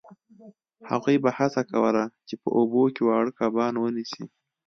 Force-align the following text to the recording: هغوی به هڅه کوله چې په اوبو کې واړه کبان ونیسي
هغوی 0.89 1.15
به 1.23 1.29
هڅه 1.37 1.61
کوله 1.71 2.03
چې 2.27 2.35
په 2.41 2.49
اوبو 2.57 2.83
کې 2.95 3.01
واړه 3.07 3.31
کبان 3.39 3.73
ونیسي 3.77 4.23